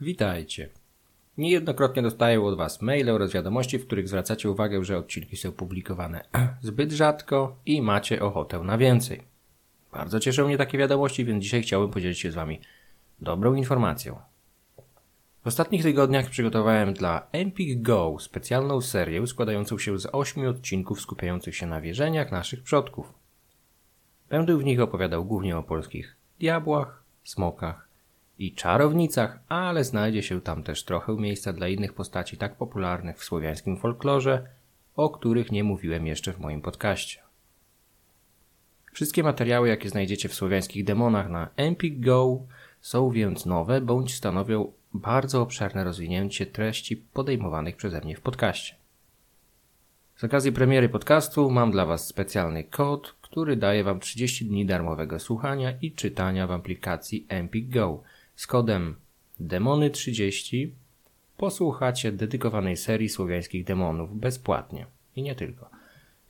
[0.00, 0.68] Witajcie.
[1.38, 6.24] Niejednokrotnie dostaję od Was maile oraz wiadomości, w których zwracacie uwagę, że odcinki są publikowane
[6.62, 9.22] zbyt rzadko i macie ochotę na więcej.
[9.92, 12.60] Bardzo cieszą mnie takie wiadomości, więc dzisiaj chciałbym podzielić się z Wami
[13.20, 14.18] dobrą informacją.
[15.44, 21.56] W ostatnich tygodniach przygotowałem dla Empik Go specjalną serię składającą się z ośmiu odcinków skupiających
[21.56, 23.12] się na wierzeniach naszych przodków.
[24.28, 27.85] Będę w nich opowiadał głównie o polskich diabłach, smokach
[28.38, 33.24] i czarownicach, ale znajdzie się tam też trochę miejsca dla innych postaci tak popularnych w
[33.24, 34.46] słowiańskim folklorze,
[34.96, 37.20] o których nie mówiłem jeszcze w moim podcaście.
[38.92, 42.40] Wszystkie materiały, jakie znajdziecie w słowiańskich demonach na Empik Go
[42.80, 48.74] są więc nowe bądź stanowią bardzo obszerne rozwinięcie treści podejmowanych przeze mnie w podcaście.
[50.16, 55.18] Z okazji premiery podcastu mam dla Was specjalny kod, który daje Wam 30 dni darmowego
[55.18, 58.02] słuchania i czytania w aplikacji Empik Go.
[58.36, 58.96] Z kodem
[59.40, 60.68] Demony30
[61.36, 64.86] posłuchacie dedykowanej serii słowiańskich demonów bezpłatnie.
[65.16, 65.70] I nie tylko.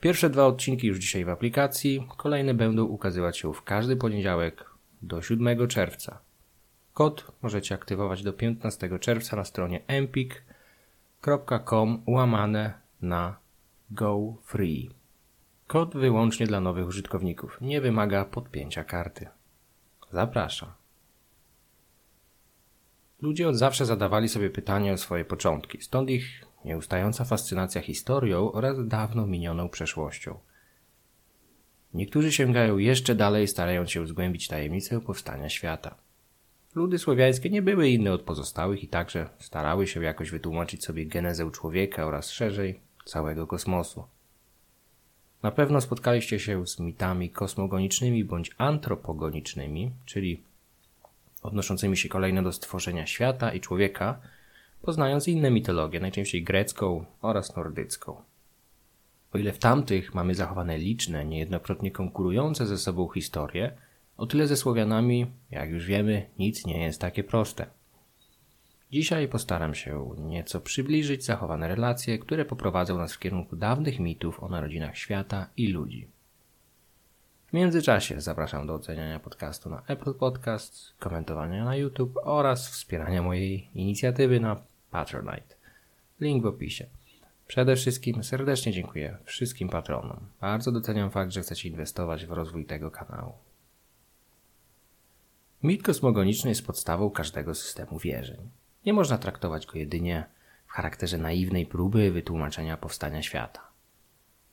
[0.01, 4.71] Pierwsze dwa odcinki już dzisiaj w aplikacji, kolejne będą ukazywać się w każdy poniedziałek
[5.03, 6.19] do 7 czerwca.
[6.95, 11.23] Kod możecie aktywować do 15 czerwca na stronie empik.com
[12.07, 13.37] łamane na
[13.91, 14.91] go free.
[15.67, 17.61] Kod wyłącznie dla nowych użytkowników.
[17.61, 19.29] Nie wymaga podpięcia karty.
[20.13, 20.86] Zapraszam.
[23.23, 28.89] Ludzie od zawsze zadawali sobie pytania o swoje początki, stąd ich nieustająca fascynacja historią oraz
[28.89, 30.39] dawno minioną przeszłością.
[31.95, 35.95] Niektórzy sięgają jeszcze dalej, starając się zgłębić tajemnicę powstania świata.
[36.75, 41.51] Ludy słowiańskie nie były inne od pozostałych i także starały się jakoś wytłumaczyć sobie genezę
[41.51, 44.05] człowieka oraz szerzej całego kosmosu.
[45.43, 50.43] Na pewno spotkaliście się z mitami kosmogonicznymi bądź antropogonicznymi, czyli
[51.47, 54.21] odnoszącymi się kolejno do stworzenia świata i człowieka,
[54.83, 58.23] poznając inne mitologie, najczęściej grecką oraz nordycką.
[59.33, 63.77] O ile w tamtych mamy zachowane liczne, niejednokrotnie konkurujące ze sobą historie,
[64.17, 67.67] o tyle ze Słowianami, jak już wiemy, nic nie jest takie proste.
[68.93, 74.49] Dzisiaj postaram się nieco przybliżyć zachowane relacje, które poprowadzą nas w kierunku dawnych mitów o
[74.49, 76.16] narodzinach świata i ludzi.
[77.47, 83.71] W międzyczasie zapraszam do oceniania podcastu na Apple Podcasts, komentowania na YouTube oraz wspierania mojej
[83.75, 85.55] inicjatywy na Patronite.
[86.21, 86.87] Link w opisie.
[87.47, 90.21] Przede wszystkim serdecznie dziękuję wszystkim patronom.
[90.41, 93.33] Bardzo doceniam fakt, że chcecie inwestować w rozwój tego kanału.
[95.63, 98.51] Mit kosmogoniczny jest podstawą każdego systemu wierzeń.
[98.87, 100.25] Nie można traktować go jedynie
[100.67, 103.66] w charakterze naiwnej próby wytłumaczenia powstania świata.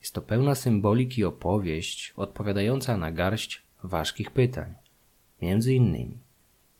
[0.04, 4.74] Jest to pełna symboliki opowieść odpowiadająca na garść ważkich pytań.
[5.42, 6.18] Między innymi,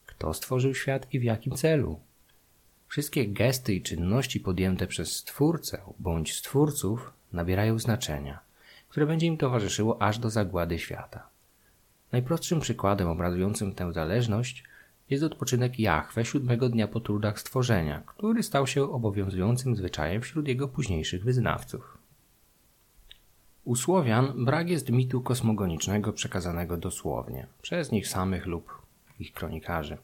[0.06, 2.00] kto stworzył świat i w jakim celu?
[2.88, 8.40] Wszystkie gesty i czynności podjęte przez Stwórcę bądź Stwórców nabierają znaczenia,
[8.88, 11.28] które będzie im towarzyszyło aż do zagłady świata.
[12.12, 14.64] Najprostszym przykładem obrazującym tę zależność
[15.10, 20.68] jest odpoczynek Jahwe siódmego dnia po trudach stworzenia, który stał się obowiązującym zwyczajem wśród jego
[20.68, 21.93] późniejszych wyznawców.
[23.64, 28.82] U Słowian brak jest mitu kosmogonicznego przekazanego dosłownie, przez nich samych lub
[29.20, 29.98] ich kronikarzy.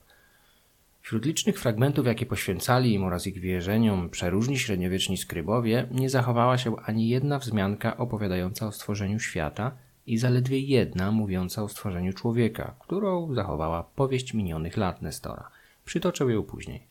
[1.01, 6.77] Wśród licznych fragmentów, jakie poświęcali im oraz ich wierzeniom przeróżni średniowieczni skrybowie, nie zachowała się
[6.77, 9.73] ani jedna wzmianka opowiadająca o stworzeniu świata–
[10.11, 15.51] i zaledwie jedna mówiąca o stworzeniu człowieka, którą zachowała powieść minionych lat Nestora.
[15.85, 16.87] Przytoczę ją później.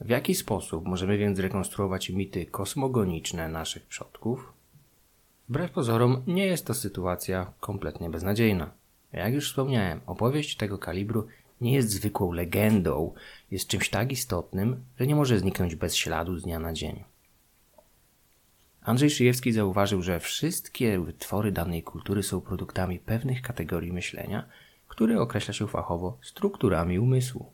[0.00, 4.52] W jaki sposób możemy więc rekonstruować mity kosmogoniczne naszych przodków?
[5.48, 8.70] Wbrew pozorom nie jest to sytuacja kompletnie beznadziejna.
[9.12, 11.26] Jak już wspomniałem, opowieść tego kalibru
[11.60, 13.14] nie jest zwykłą legendą,
[13.50, 17.04] jest czymś tak istotnym, że nie może zniknąć bez śladu z dnia na dzień.
[18.82, 24.48] Andrzej Szyjewski zauważył, że wszystkie wytwory danej kultury są produktami pewnych kategorii myślenia,
[24.88, 27.52] które określa się fachowo strukturami umysłu.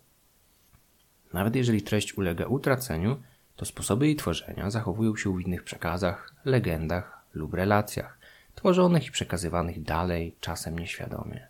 [1.33, 3.23] Nawet jeżeli treść ulega utraceniu,
[3.57, 8.19] to sposoby jej tworzenia zachowują się w innych przekazach, legendach lub relacjach,
[8.55, 11.47] tworzonych i przekazywanych dalej, czasem nieświadomie.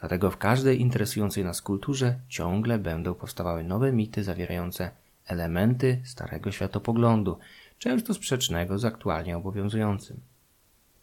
[0.00, 4.90] Dlatego w każdej interesującej nas kulturze ciągle będą powstawały nowe mity zawierające
[5.26, 7.38] elementy starego światopoglądu,
[7.78, 10.20] często sprzecznego z aktualnie obowiązującym.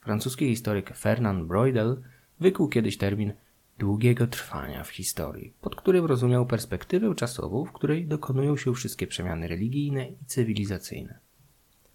[0.01, 2.01] Francuski historyk Fernand Broidel
[2.39, 3.33] wykuł kiedyś termin
[3.77, 9.47] długiego trwania w historii, pod którym rozumiał perspektywę czasową, w której dokonują się wszystkie przemiany
[9.47, 11.19] religijne i cywilizacyjne.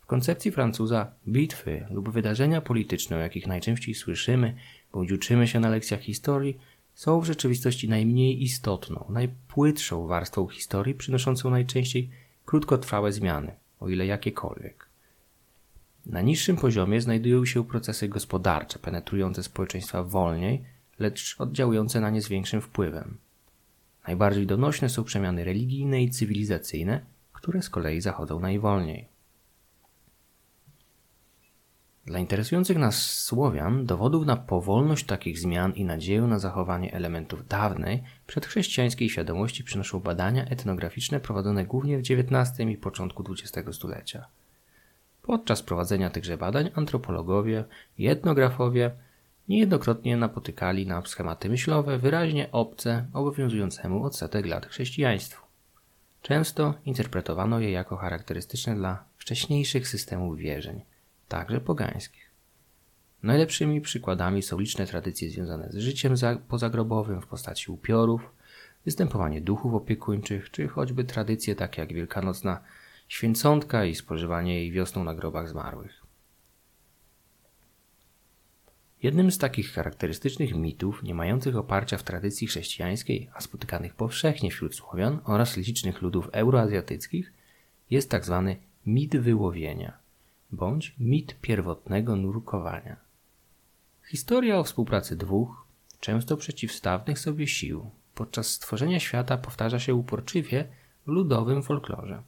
[0.05, 4.55] W koncepcji Francuza bitwy lub wydarzenia polityczne, o jakich najczęściej słyszymy
[4.93, 6.59] bądź uczymy się na lekcjach historii,
[6.95, 12.11] są w rzeczywistości najmniej istotną, najpłytszą warstwą historii, przynoszącą najczęściej
[12.45, 14.89] krótkotrwałe zmiany, o ile jakiekolwiek.
[16.07, 20.65] Na niższym poziomie znajdują się procesy gospodarcze, penetrujące społeczeństwa wolniej,
[20.99, 23.19] lecz oddziałujące na nie z większym wpływem.
[24.07, 27.01] Najbardziej donośne są przemiany religijne i cywilizacyjne,
[27.33, 29.14] które z kolei zachodzą najwolniej.
[32.07, 38.03] Dla interesujących nas Słowian dowodów na powolność takich zmian i nadzieję na zachowanie elementów dawnej,
[38.27, 44.27] przedchrześcijańskiej świadomości przynoszą badania etnograficzne prowadzone głównie w XIX i początku XX stulecia.
[45.23, 47.65] Podczas prowadzenia tychże badań antropologowie
[47.99, 48.91] i etnografowie
[49.49, 55.47] niejednokrotnie napotykali na schematy myślowe wyraźnie obce obowiązującemu od setek lat chrześcijaństwu.
[56.23, 60.81] Często interpretowano je jako charakterystyczne dla wcześniejszych systemów wierzeń,
[61.35, 62.31] także pogańskich.
[63.23, 66.15] Najlepszymi przykładami są liczne tradycje związane z życiem
[66.49, 68.31] pozagrobowym w postaci upiorów,
[68.85, 72.61] występowanie duchów opiekuńczych, czy choćby tradycje takie jak wielkanocna
[73.09, 76.05] święcontka i spożywanie jej wiosną na grobach zmarłych.
[79.03, 84.75] Jednym z takich charakterystycznych mitów, nie mających oparcia w tradycji chrześcijańskiej, a spotykanych powszechnie wśród
[84.75, 87.33] Słowian oraz licznych ludów euroazjatyckich,
[87.91, 88.11] jest.
[88.11, 88.25] Tak
[88.87, 90.04] mit wyłowienia,
[90.57, 92.97] bądź mit pierwotnego nurkowania.
[94.11, 95.67] Historia o współpracy dwóch,
[96.01, 100.69] często przeciwstawnych sobie sił, podczas stworzenia świata powtarza się uporczywie
[101.07, 102.23] w ludowym folklorze.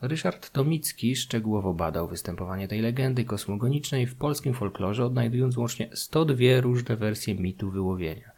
[0.00, 6.96] Ryszard Tomicki szczegółowo badał występowanie tej legendy kosmogonicznej w polskim folklorze, odnajdując łącznie 102 różne
[6.96, 8.30] wersje mitu wyłowienia.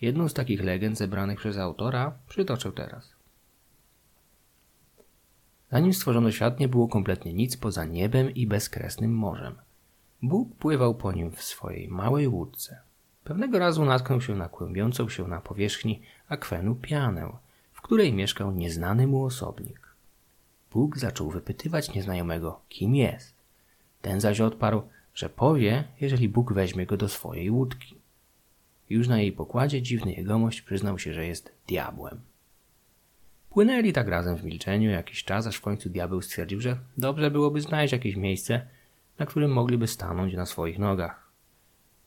[0.00, 3.19] Jedną z takich legend zebranych przez autora przytoczę teraz.
[5.72, 9.54] Zanim stworzono świat, nie było kompletnie nic poza niebem i bezkresnym morzem.
[10.22, 12.80] Bóg pływał po nim w swojej małej łódce.
[13.24, 17.32] Pewnego razu natknął się na kłębiącą się na powierzchni akwenu pianę,
[17.72, 19.94] w której mieszkał nieznany mu osobnik.
[20.72, 23.34] Bóg zaczął wypytywać nieznajomego, kim jest.
[24.02, 24.82] Ten zaś odparł,
[25.14, 27.94] że powie, jeżeli Bóg weźmie go do swojej łódki.
[28.90, 32.20] Już na jej pokładzie dziwny jegomość przyznał się, że jest diabłem.
[33.50, 37.60] Płynęli tak razem w milczeniu jakiś czas, aż w końcu diabeł stwierdził, że dobrze byłoby
[37.60, 38.66] znaleźć jakieś miejsce,
[39.18, 41.30] na którym mogliby stanąć na swoich nogach.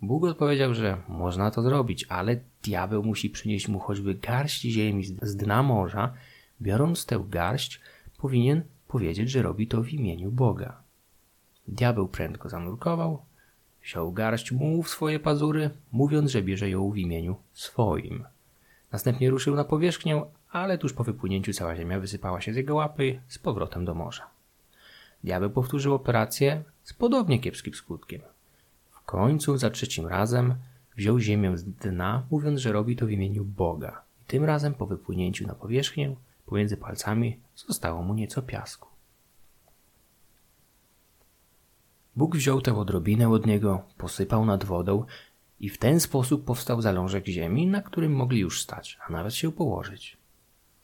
[0.01, 5.35] Bóg odpowiedział, że można to zrobić, ale diabeł musi przynieść mu choćby garść ziemi z
[5.35, 6.13] dna morza.
[6.61, 7.81] Biorąc tę garść,
[8.17, 10.81] powinien powiedzieć, że robi to w imieniu Boga.
[11.67, 13.25] Diabeł prędko zanurkował,
[13.83, 18.23] wziął garść mu w swoje pazury, mówiąc, że bierze ją w imieniu swoim.
[18.91, 20.23] Następnie ruszył na powierzchnię,
[20.53, 24.27] ale tuż po wypłynięciu cała ziemia wysypała się z jego łapy z powrotem do morza.
[25.23, 28.21] Diabeł powtórzył operację z podobnie kiepskim skutkiem.
[28.89, 30.55] W końcu za trzecim razem
[30.97, 34.01] wziął ziemię z dna, mówiąc, że robi to w imieniu Boga.
[34.21, 36.15] I tym razem po wypłynięciu na powierzchnię
[36.45, 38.89] Pomiędzy palcami zostało mu nieco piasku.
[42.15, 45.05] Bóg wziął tę odrobinę od niego, posypał nad wodą
[45.59, 49.51] i w ten sposób powstał zalążek ziemi, na którym mogli już stać, a nawet się
[49.51, 50.17] położyć.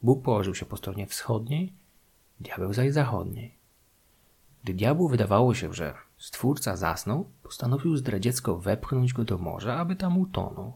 [0.03, 1.73] Bóg położył się po stronie wschodniej,
[2.39, 3.55] diabeł zaś zachodniej.
[4.63, 10.17] Gdy diabłu wydawało się, że stwórca zasnął, postanowił zdradziecko wepchnąć go do morza, aby tam
[10.17, 10.73] utonął.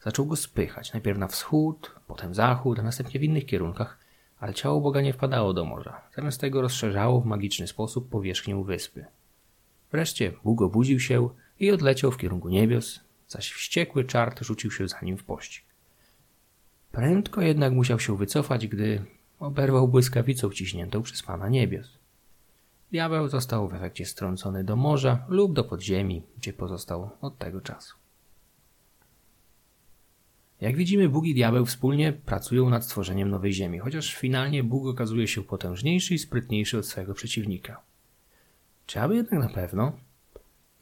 [0.00, 3.98] Zaczął go spychać, najpierw na wschód, potem zachód, a następnie w innych kierunkach,
[4.40, 6.00] ale ciało Boga nie wpadało do morza.
[6.16, 9.06] Zamiast tego rozszerzało w magiczny sposób powierzchnię wyspy.
[9.92, 11.28] Wreszcie Bóg obudził się
[11.60, 15.71] i odleciał w kierunku niebios, zaś wściekły czart rzucił się za nim w pościg.
[16.92, 19.04] Prędko jednak musiał się wycofać, gdy
[19.40, 21.98] oberwał błyskawicą ciśniętą przez Pana niebios.
[22.90, 27.96] Diabeł został w efekcie strącony do morza lub do podziemi, gdzie pozostał od tego czasu.
[30.60, 35.28] Jak widzimy, Bóg i diabeł wspólnie pracują nad stworzeniem nowej ziemi, chociaż finalnie Bóg okazuje
[35.28, 37.80] się potężniejszy i sprytniejszy od swojego przeciwnika.
[38.86, 39.92] Czy aby jednak na pewno?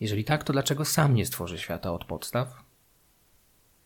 [0.00, 2.69] Jeżeli tak, to dlaczego sam nie stworzy świata od podstaw?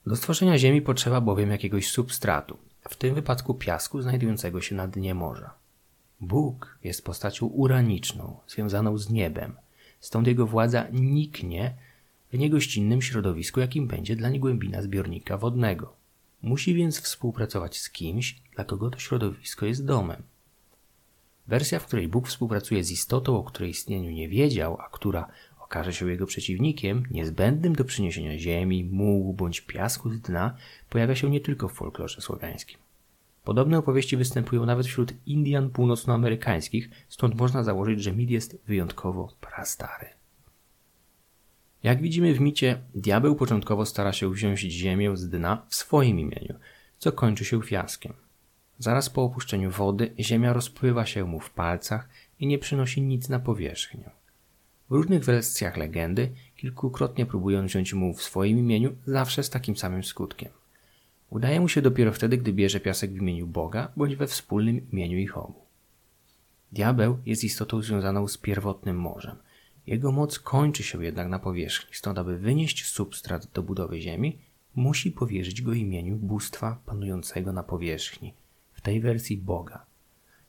[0.06, 2.58] Do stworzenia Ziemi potrzeba bowiem jakiegoś substratu,
[2.88, 5.54] w tym wypadku piasku znajdującego się na dnie morza.
[6.20, 9.56] Bóg jest postacią uraniczną, związaną z niebem,
[10.00, 11.74] stąd jego władza niknie
[12.32, 15.96] w niegościnnym środowisku, jakim będzie dla głębina zbiornika wodnego.
[16.42, 20.22] Musi więc współpracować z kimś, dla kogo to środowisko jest domem.
[21.46, 25.28] Wersja, w której Bóg współpracuje z istotą, o której istnieniu nie wiedział, a która
[25.64, 30.56] okaże się jego przeciwnikiem, niezbędnym do przyniesienia ziemi, mułu bądź piasku z dna,
[30.90, 32.78] pojawia się nie tylko w folklorze słowiańskim.
[33.44, 40.06] Podobne opowieści występują nawet wśród Indian północnoamerykańskich, stąd można założyć, że mit jest wyjątkowo prastary.
[41.82, 46.54] Jak widzimy w micie, diabeł początkowo stara się wziąć ziemię z dna w swoim imieniu,
[46.98, 48.12] co kończy się fiaskiem.
[48.78, 52.08] Zaraz po opuszczeniu wody ziemia rozpływa się mu w palcach
[52.40, 54.10] i nie przynosi nic na powierzchnię.
[54.90, 60.04] W różnych wersjach legendy, kilkukrotnie próbując wziąć mu w swoim imieniu, zawsze z takim samym
[60.04, 60.48] skutkiem.
[61.30, 65.18] Udaje mu się dopiero wtedy, gdy bierze piasek w imieniu Boga bądź we wspólnym imieniu
[65.18, 65.64] ich obu.
[66.72, 69.36] Diabeł jest istotą związaną z pierwotnym morzem.
[69.86, 74.38] Jego moc kończy się jednak na powierzchni, stąd aby wynieść substrat do budowy ziemi,
[74.74, 78.34] musi powierzyć go imieniu bóstwa panującego na powierzchni,
[78.72, 79.86] w tej wersji Boga.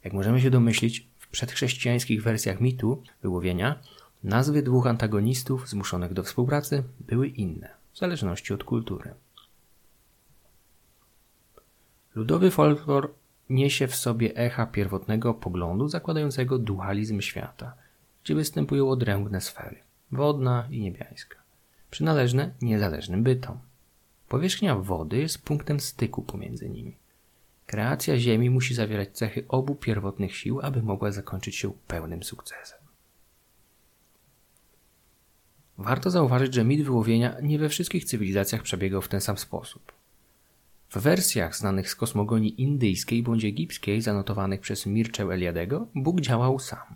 [0.04, 3.80] Jak możemy się domyślić, w przedchrześcijańskich wersjach mitu wyłowienia
[4.26, 9.14] nazwy dwóch antagonistów zmuszonych do współpracy były inne, w zależności od kultury.
[12.16, 13.14] Ludowy folklor
[13.50, 17.74] niesie w sobie echa pierwotnego poglądu zakładającego dualizm świata,
[18.24, 19.78] gdzie występują odrębne sfery
[20.12, 21.38] wodna i niebiańska,
[21.92, 23.60] przynależne niezależnym bytom.
[24.30, 26.96] Powierzchnia wody jest punktem styku pomiędzy nimi.
[27.66, 32.85] Kreacja Ziemi musi zawierać cechy obu pierwotnych sił, aby mogła zakończyć się pełnym sukcesem.
[35.78, 39.92] Warto zauważyć, że mit wyłowienia nie we wszystkich cywilizacjach przebiegał w ten sam sposób.
[40.90, 46.96] W wersjach znanych z kosmogonii indyjskiej bądź egipskiej zanotowanych przez Mirczę Eliadego Bóg działał sam.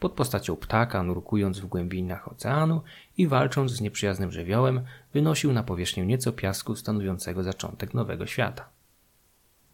[0.00, 2.82] Pod postacią ptaka, nurkując w głębinach oceanu
[3.18, 4.80] i walcząc z nieprzyjaznym żywiołem,
[5.14, 8.68] wynosił na powierzchnię nieco piasku stanowiącego zaczątek nowego świata.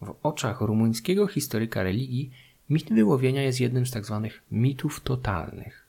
[0.01, 2.31] W oczach rumuńskiego historyka religii
[2.69, 4.21] mit wyłowienia jest jednym z tzw.
[4.23, 5.84] Tak mitów totalnych,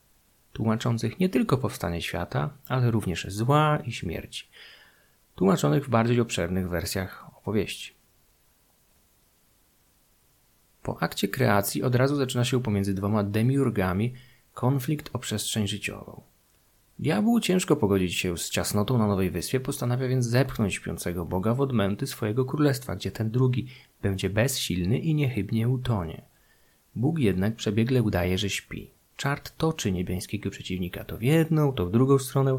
[0.56, 4.48] tłumaczących nie tylko powstanie świata, ale również zła i śmierci,
[5.34, 7.94] tłumaczonych w bardziej obszernych wersjach opowieści.
[10.82, 14.14] Po akcie kreacji od razu zaczyna się pomiędzy dwoma demiurgami
[14.54, 16.22] konflikt o przestrzeń życiową.
[16.98, 21.60] Diabłu ciężko pogodzić się z ciasnotą na Nowej Wyspie, postanawia więc zepchnąć śpiącego Boga w
[21.60, 23.66] odmęty swojego królestwa, gdzie ten drugi
[24.02, 26.22] będzie bezsilny i niechybnie utonie.
[26.94, 28.95] Bóg jednak przebiegle udaje, że śpi.
[29.16, 32.58] Czart toczy niebiańskiego przeciwnika to w jedną, to w drugą stronę.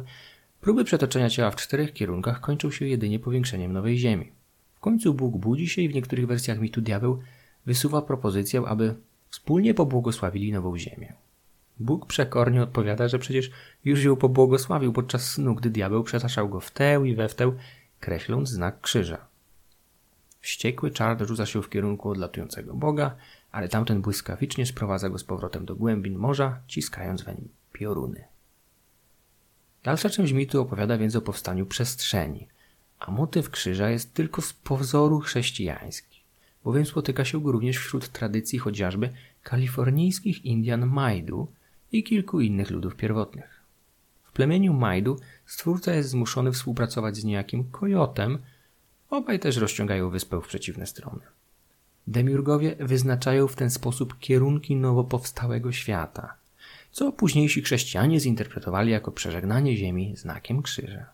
[0.62, 4.32] Próby przetoczenia ciała w czterech kierunkach kończą się jedynie powiększeniem nowej ziemi.
[4.76, 7.20] W końcu Bóg budzi się i w niektórych wersjach mitu diabeł
[7.66, 8.96] wysuwa propozycję, aby
[9.30, 11.14] wspólnie pobłogosławili nową ziemię.
[11.80, 13.52] Bóg przekornie odpowiada, że przecież
[13.86, 17.52] już ją pobłogosławił podczas snu, gdy diabeł przetaszał go w tę i we w tę,
[18.00, 19.28] kreśląc znak krzyża.
[20.48, 23.16] Wściekły czar rzuca się w kierunku odlatującego Boga,
[23.52, 28.24] ale tamten błyskawicznie sprowadza go z powrotem do głębin morza, ciskając weń pioruny.
[29.84, 32.48] Dalsza część mitu opowiada więc o powstaniu przestrzeni,
[33.00, 36.22] a motyw krzyża jest tylko z pozoru chrześcijański,
[36.64, 39.10] bowiem spotyka się go również wśród tradycji chociażby
[39.44, 41.48] kalifornijskich Indian Majdu
[41.92, 43.64] i kilku innych ludów pierwotnych.
[44.24, 48.40] W plemieniu Majdu stwórca jest zmuszony współpracować z niejakim kojotem,
[49.10, 51.22] obaj też rozciągają wyspę w przeciwne strony.
[52.08, 56.36] Demiurgowie wyznaczają w ten sposób kierunki nowo powstałego świata,
[56.92, 61.06] co późniejsi chrześcijanie zinterpretowali jako przeżegnanie ziemi znakiem krzyża.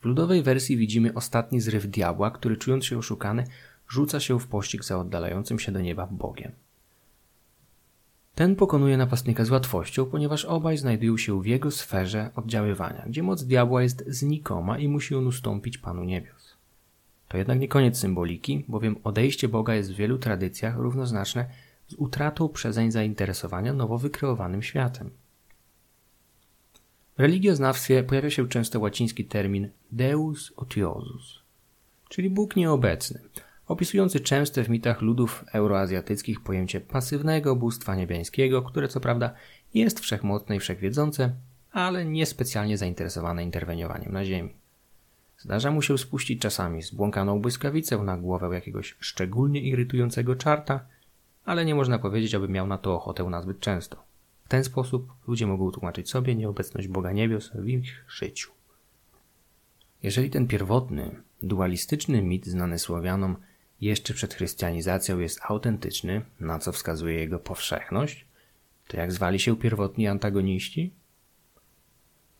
[0.00, 3.44] W ludowej wersji widzimy ostatni zryw diabła, który czując się oszukany,
[3.88, 6.52] rzuca się w pościg za oddalającym się do nieba Bogiem.
[8.38, 13.44] Ten pokonuje napastnika z łatwością, ponieważ obaj znajdują się w jego sferze oddziaływania, gdzie moc
[13.44, 16.56] diabła jest znikoma i musi on ustąpić Panu Niebios.
[17.28, 21.46] To jednak nie koniec symboliki, bowiem odejście Boga jest w wielu tradycjach równoznaczne
[21.88, 25.10] z utratą przezeń zainteresowania nowo wykreowanym światem.
[27.16, 31.42] W religioznawstwie pojawia się często łaciński termin Deus otiosus,
[32.08, 33.20] czyli Bóg nieobecny,
[33.68, 39.34] opisujący częste w mitach ludów euroazjatyckich pojęcie pasywnego bóstwa niebiańskiego, które co prawda
[39.74, 41.32] jest wszechmocne i wszechwiedzące,
[41.72, 44.54] ale niespecjalnie zainteresowane interweniowaniem na ziemi.
[45.38, 50.80] Zdarza mu się spuścić czasami zbłąkaną błyskawicę na głowę jakiegoś szczególnie irytującego czarta,
[51.44, 54.02] ale nie można powiedzieć, aby miał na to ochotę nazbyt często.
[54.44, 58.50] W ten sposób ludzie mogą tłumaczyć sobie nieobecność Boga Niebios w ich życiu.
[60.02, 63.36] Jeżeli ten pierwotny, dualistyczny mit znany Słowianom
[63.80, 68.26] jeszcze przed chrystianizacją jest autentyczny, na co wskazuje jego powszechność,
[68.88, 70.92] to jak zwali się pierwotni antagoniści?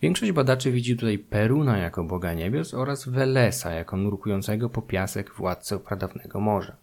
[0.02, 5.78] Większość badaczy widzi tutaj Peruna jako boga niebios oraz Welesa jako nurkującego po piasek władcę
[5.78, 6.76] pradawnego morza.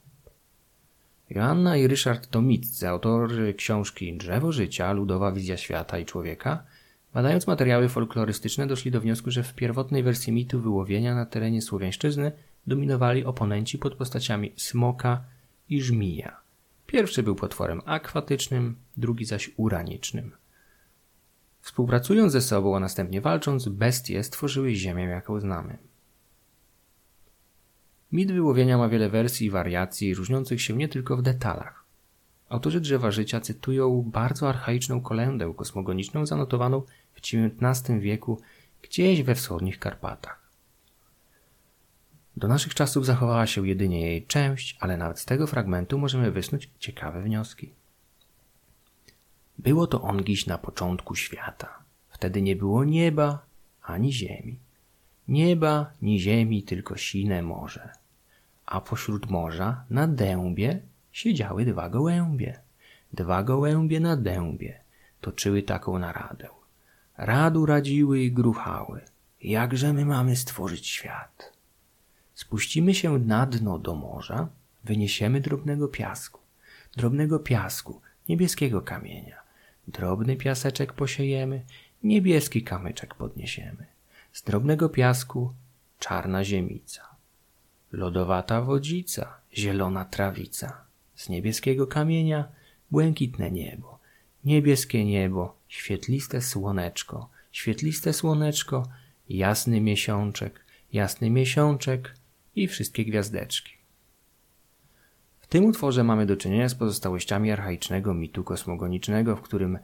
[1.29, 6.63] Joanna i Ryszard Tomiccy, autorzy książki Drzewo Życia, Ludowa Wizja Świata i Człowieka,
[7.13, 12.31] badając materiały folklorystyczne doszli do wniosku, że w pierwotnej wersji mitu wyłowienia na terenie Słowiańszczyzny
[12.67, 15.24] dominowali oponenci pod postaciami smoka
[15.69, 16.38] i żmija.
[16.88, 20.31] Pierwszy był potworem akwatycznym, drugi zaś uranicznym.
[21.62, 25.77] Współpracując ze sobą, a następnie walcząc, bestie stworzyły ziemię, jaką znamy.
[28.12, 31.86] Mit wyłowienia ma wiele wersji i wariacji, różniących się nie tylko w detalach.
[32.50, 36.81] Autorzy Drzewa Życia cytują bardzo archaiczną kolędę kosmogoniczną zanotowaną
[37.13, 38.41] w XIX wieku
[38.81, 40.45] gdzieś we wschodnich Karpatach.
[42.38, 46.70] Do naszych czasów zachowała się jedynie jej część, ale nawet z tego fragmentu możemy wysnuć
[46.80, 47.72] ciekawe wnioski.
[49.58, 51.80] Było to ongiś na początku świata.
[52.10, 53.46] Wtedy nie było nieba
[53.84, 54.60] ani ziemi.
[55.27, 57.89] Nieba ni ziemi, tylko sine morze.
[58.65, 60.80] A pośród morza, na dębie,
[61.12, 62.60] siedziały dwa gołębie.
[63.13, 64.80] Dwa gołębie na dębie
[65.22, 66.48] toczyły taką naradę.
[67.18, 69.01] Radu radziły i gruchały.
[69.42, 71.54] Jakże my mamy stworzyć świat?
[72.36, 74.48] Spuścimy się na dno do morza,
[74.84, 76.39] wyniesiemy drobnego piasku.
[76.98, 79.39] Drobnego piasku, niebieskiego kamienia.
[79.88, 81.62] Drobny piaseczek posiejemy,
[82.04, 83.86] niebieski kamyczek podniesiemy.
[84.34, 85.54] Z drobnego piasku
[86.00, 87.01] czarna ziemica.
[87.92, 90.86] Lodowata wodzica, zielona trawica.
[91.15, 92.48] Z niebieskiego kamienia
[92.92, 94.00] błękitne niebo.
[94.46, 98.88] Niebieskie niebo, świetliste słoneczko, świetliste słoneczko,
[99.30, 102.15] jasny miesiączek, jasny miesiączek
[102.55, 103.74] i wszystkie gwiazdeczki.
[105.39, 109.79] W tym utworze mamy do czynienia z pozostałościami archaicznego mitu kosmogonicznego, w którym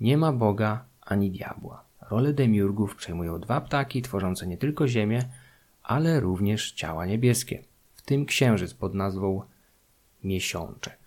[0.00, 1.84] nie ma Boga ani diabła.
[2.10, 5.28] Rolę demiurgów przejmują dwa ptaki tworzące nie tylko Ziemię,
[5.82, 7.64] ale również ciała niebieskie,
[7.94, 9.42] w tym księżyc pod nazwą
[10.24, 11.04] Miesiączek.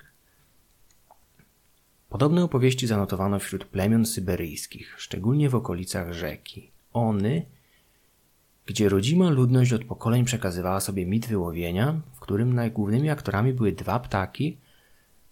[2.10, 6.72] Podobne opowieści zanotowano wśród plemion syberyjskich, szczególnie w okolicach rzeki.
[6.94, 7.46] Ony,
[8.68, 14.00] gdzie rodzima ludność od pokoleń przekazywała sobie mit wyłowienia, w którym najgłównymi aktorami były dwa
[14.00, 14.58] ptaki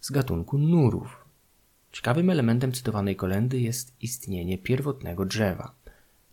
[0.00, 1.24] z gatunku nurów.
[1.92, 5.72] Ciekawym elementem cytowanej kolendy jest istnienie pierwotnego drzewa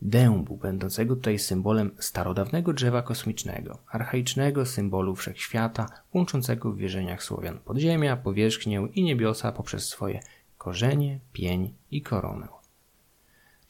[0.03, 8.18] dębu, będącego tutaj symbolem starodawnego drzewa kosmicznego, archaicznego symbolu wszechświata, łączącego w wierzeniach Słowian podziemia,
[8.18, 10.20] powierzchnię i niebiosa poprzez swoje
[10.57, 12.63] korzenie, pień i koronę.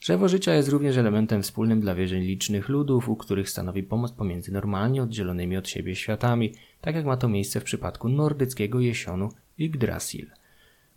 [0.04, 4.52] Drzewo życia jest również elementem wspólnym dla wierzeń licznych ludów, u których stanowi pomoc pomiędzy
[4.52, 10.30] normalnie oddzielonymi od siebie światami, tak jak ma to miejsce w przypadku nordyckiego jesionu Yggdrasil–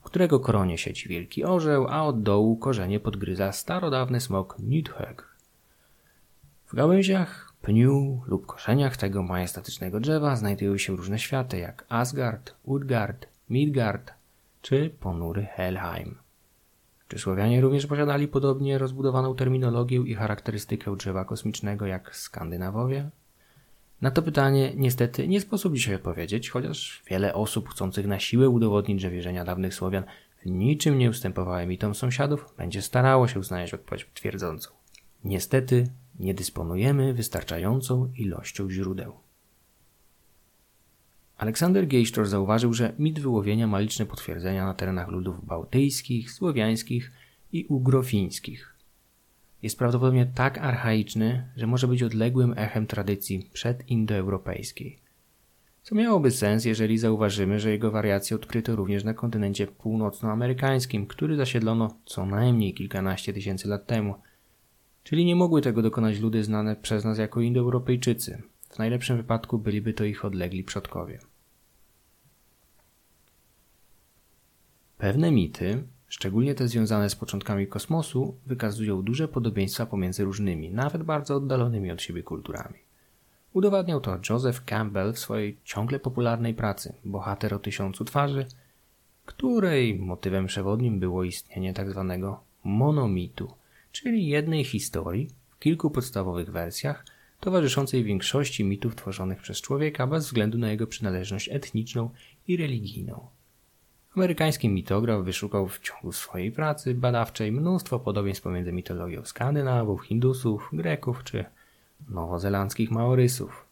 [0.07, 5.23] którego koronie siedzi wielki orzeł, a od dołu korzenie podgryza starodawny smok Nidhögg.
[6.67, 13.27] W gałęziach, pniu lub korzeniach tego majestatycznego drzewa znajdują się różne światy jak Asgard, Utgard,
[13.49, 14.13] Midgard
[14.61, 16.26] czy ponury Helheim.
[17.07, 23.09] Czy Słowianie również posiadali podobnie rozbudowaną terminologię i charakterystykę drzewa kosmicznego jak Skandynawowie?
[24.01, 29.01] Na to pytanie niestety nie sposób dzisiaj odpowiedzieć, chociaż wiele osób chcących na siłę udowodnić,
[29.01, 30.03] że wierzenia dawnych Słowian
[30.41, 34.69] w niczym nie ustępowały mitom sąsiadów, będzie starało się znaleźć odpowiedź twierdzącą.
[35.23, 35.87] Niestety
[36.19, 39.26] nie dysponujemy wystarczającą ilością źródeł.
[41.37, 47.11] Aleksander Geisztor zauważył, że mit wyłowienia ma liczne potwierdzenia na terenach ludów bałtyjskich, słowiańskich
[47.51, 48.77] i ugrofińskich
[49.63, 54.99] jest prawdopodobnie tak archaiczny, że może być odległym echem tradycji przedindoeuropejskiej.
[55.83, 61.97] Co miałoby sens, jeżeli zauważymy, że jego wariacje odkryto również na kontynencie północnoamerykańskim, który zasiedlono
[62.05, 64.15] co najmniej kilkanaście tysięcy lat temu.
[65.03, 68.41] Czyli nie mogły tego dokonać ludy znane przez nas jako Indoeuropejczycy.
[68.77, 71.19] W najlepszym wypadku byliby to ich odlegli przodkowie.
[74.97, 81.35] Pewne mity, Szczególnie te związane z początkami kosmosu wykazują duże podobieństwa pomiędzy różnymi, nawet bardzo
[81.35, 82.79] oddalonymi od siebie kulturami.
[83.53, 88.45] Udowadniał to Joseph Campbell w swojej ciągle popularnej pracy Bohater o tysiącu twarzy,
[89.25, 92.05] której motywem przewodnim było istnienie tzw.
[92.09, 93.51] Tak monomitu,
[93.91, 97.05] czyli jednej historii w kilku podstawowych wersjach,
[97.39, 102.09] towarzyszącej większości mitów tworzonych przez człowieka bez względu na jego przynależność etniczną
[102.47, 103.27] i religijną.
[104.15, 111.23] Amerykański mitograf wyszukał w ciągu swojej pracy badawczej mnóstwo podobieństw pomiędzy mitologią Skandynawów, Hindusów, Greków
[111.23, 111.45] czy
[112.09, 113.65] nowozelandzkich Maorysów.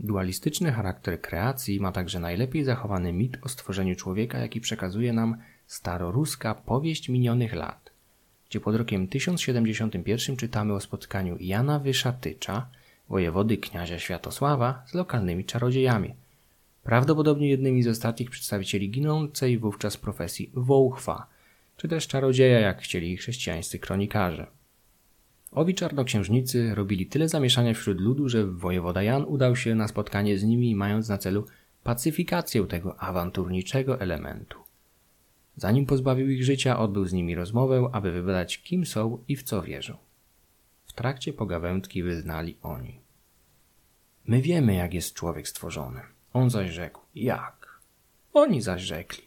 [0.00, 5.36] Dualistyczny charakter kreacji ma także najlepiej zachowany mit o stworzeniu człowieka, jaki przekazuje nam
[5.66, 7.92] staroruska powieść minionych lat,
[8.50, 12.68] gdzie pod rokiem 1071 czytamy o spotkaniu Jana Wyszatycza,
[13.12, 16.14] wojewody kniazia Światosława z lokalnymi czarodziejami–
[16.82, 21.26] prawdopodobnie jednymi z ostatnich przedstawicieli ginącej wówczas profesji wołchwa,
[21.76, 24.46] czy też czarodzieja, jak chcieli chrześcijańscy kronikarze.
[25.52, 30.44] Owi czarnoksiężnicy robili tyle zamieszania wśród ludu, że wojewoda Jan udał się na spotkanie z
[30.44, 31.46] nimi, mając na celu
[31.84, 34.58] pacyfikację tego awanturniczego elementu.
[35.56, 39.62] Zanim pozbawił ich życia, odbył z nimi rozmowę, aby wybrać kim są i w co
[39.62, 39.96] wierzą.
[40.86, 43.01] W trakcie pogawędki wyznali oni.
[44.26, 46.00] My wiemy, jak jest człowiek stworzony.
[46.32, 47.80] On zaś rzekł, jak?
[48.32, 49.24] Oni zaś rzekli.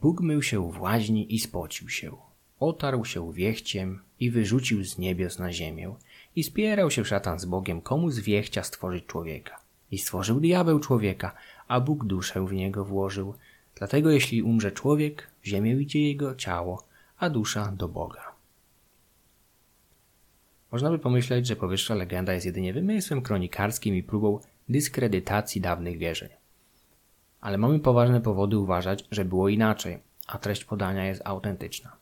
[0.00, 2.16] Bóg mył się w łaźni i spocił się.
[2.60, 5.94] Otarł się wiechciem i wyrzucił z niebios na ziemię.
[6.36, 9.60] I spierał się szatan z Bogiem, komu z wiechcia stworzyć człowieka.
[9.90, 11.34] I stworzył diabeł człowieka,
[11.68, 13.34] a Bóg duszę w niego włożył.
[13.74, 16.84] Dlatego jeśli umrze człowiek, w ziemię idzie jego ciało,
[17.18, 18.33] a dusza do Boga.
[20.74, 26.28] Można by pomyśleć, że powyższa legenda jest jedynie wymysłem kronikarskim i próbą dyskredytacji dawnych wierzeń.
[27.40, 31.96] Ale mamy poważne powody uważać, że było inaczej, a treść podania jest autentyczna.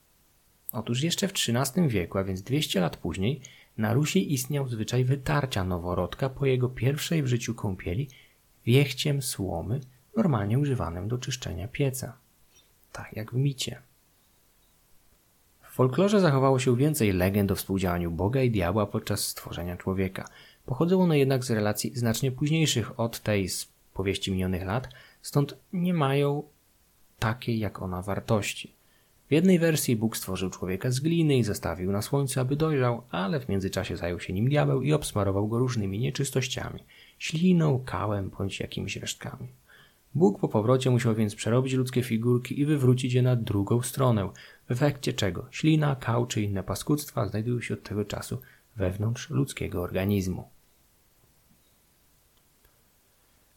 [0.72, 3.40] Otóż jeszcze w XIII wieku, a więc 200 lat później,
[3.78, 8.08] na Rusi istniał zwyczaj wytarcia noworodka po jego pierwszej w życiu kąpieli
[8.66, 9.80] wiechciem słomy,
[10.16, 12.16] normalnie używanym do czyszczenia pieca.
[12.92, 13.82] Tak jak w micie.
[15.72, 20.28] W folklorze zachowało się więcej legend o współdziałaniu Boga i diabła podczas stworzenia człowieka.
[20.66, 24.88] Pochodzą one jednak z relacji znacznie późniejszych od tej z powieści minionych lat,
[25.22, 26.42] stąd nie mają
[27.18, 28.74] takiej jak ona wartości.
[29.28, 33.40] W jednej wersji Bóg stworzył człowieka z gliny i zostawił na słońcu, aby dojrzał, ale
[33.40, 36.80] w międzyczasie zajął się nim diabeł i obsmarował go różnymi nieczystościami
[37.18, 39.48] śliną, kałem bądź jakimiś resztkami.
[40.14, 44.30] Bóg po powrocie musiał więc przerobić ludzkie figurki i wywrócić je na drugą stronę,
[44.68, 48.38] w efekcie czego ślina, kał czy inne paskudztwa znajdują się od tego czasu
[48.76, 50.48] wewnątrz ludzkiego organizmu.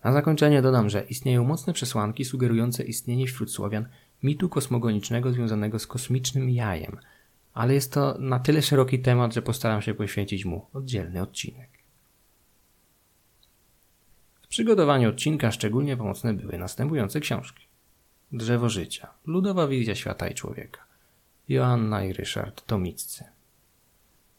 [0.03, 3.85] Na zakończenie dodam, że istnieją mocne przesłanki sugerujące istnienie wśród Słowian
[4.23, 6.97] mitu kosmogonicznego związanego z kosmicznym jajem,
[7.53, 11.74] ale jest to na tyle szeroki temat, że postaram się poświęcić mu oddzielny odcinek.
[14.55, 17.65] Przygotowaniu odcinka szczególnie pomocne były następujące książki.
[18.31, 20.85] Drzewo życia, ludowa wizja świata i człowieka.
[21.49, 23.23] Joanna i Ryszard Tomiccy.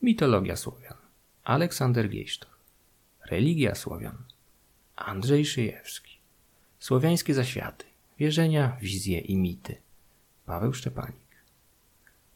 [0.03, 0.97] Mitologia Słowian.
[1.45, 2.51] Aleksander Giejsztor.
[3.31, 4.17] Religia Słowian.
[4.97, 6.19] Andrzej Szyjewski.
[6.79, 7.85] Słowiańskie zaświaty.
[8.19, 9.77] Wierzenia, wizje i mity.
[10.47, 11.45] Paweł Szczepanik.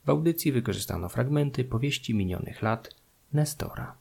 [0.04, 2.94] W audycji wykorzystano fragmenty powieści minionych lat
[3.32, 3.99] Nestora.